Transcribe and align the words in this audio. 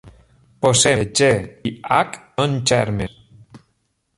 Posem 0.65 1.01
que 1.19 1.29
"g" 1.65 1.73
i 1.73 1.73
"h" 1.99 1.99
són 2.31 2.57
gèrmens. 2.73 3.63